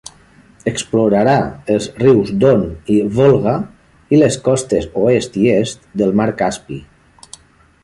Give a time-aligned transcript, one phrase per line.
[0.69, 1.35] Explorarà
[1.73, 2.63] els rius Don
[2.95, 3.55] i Volga,
[4.17, 6.83] i les costes oest i est del mar Caspi.